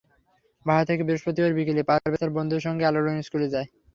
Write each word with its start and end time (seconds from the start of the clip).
বাসা 0.65 0.83
থেকে 0.89 1.01
বৃহস্পতিবার 1.07 1.57
বিকেলে 1.57 1.81
পারভেজ 1.89 2.19
তাঁর 2.19 2.35
বন্ধুদের 2.37 2.65
সঙ্গে 2.67 2.87
আলোড়ন 2.89 3.15
স্কুলে 3.27 3.47
যায়। 3.53 3.67